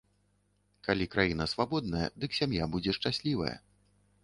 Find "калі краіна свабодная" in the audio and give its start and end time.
0.87-2.07